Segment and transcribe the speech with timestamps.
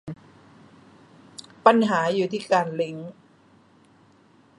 [1.65, 3.11] ปัญหาอยู่ที่การลิงก์